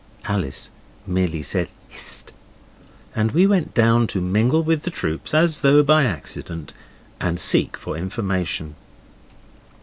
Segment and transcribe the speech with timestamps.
[0.23, 0.71] Alice
[1.05, 2.33] merely said 'Hist',
[3.15, 6.73] and we went down to mingle with the troops as though by accident,
[7.19, 8.73] and seek for information.